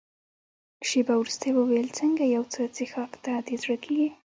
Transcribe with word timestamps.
شېبه 0.89 1.13
وروسته 1.17 1.43
يې 1.49 1.53
وویل: 1.55 1.87
څنګه 1.99 2.23
یو 2.35 2.43
څه 2.53 2.61
څیښاک 2.75 3.11
ته 3.23 3.31
دې 3.45 3.55
زړه 3.61 3.75
کېږي؟ 3.83 4.09